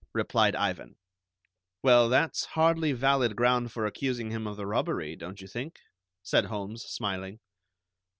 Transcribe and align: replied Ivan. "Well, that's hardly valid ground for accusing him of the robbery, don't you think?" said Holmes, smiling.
replied 0.13 0.55
Ivan. 0.55 0.95
"Well, 1.83 2.09
that's 2.09 2.43
hardly 2.45 2.91
valid 2.91 3.35
ground 3.35 3.71
for 3.71 3.85
accusing 3.85 4.31
him 4.31 4.47
of 4.47 4.57
the 4.57 4.65
robbery, 4.65 5.15
don't 5.15 5.39
you 5.39 5.47
think?" 5.47 5.79
said 6.23 6.45
Holmes, 6.45 6.81
smiling. 6.85 7.39